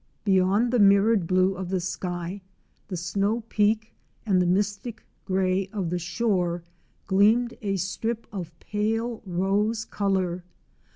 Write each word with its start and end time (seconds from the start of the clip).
Beyond 0.25 0.73
the 0.73 0.79
mirrored 0.79 1.27
blue 1.27 1.53
of 1.53 1.69
the 1.69 1.79
sky, 1.79 2.41
the 2.87 2.97
snow 2.97 3.41
peak, 3.49 3.93
and 4.25 4.41
the 4.41 4.47
mystic 4.47 5.03
grey 5.25 5.67
of 5.71 5.91
the 5.91 5.99
shore 5.99 6.63
gleamed 7.05 7.53
a 7.61 7.75
strip 7.75 8.25
of 8.31 8.51
pale 8.59 9.21
rose 9.27 9.85
colour. 9.85 10.43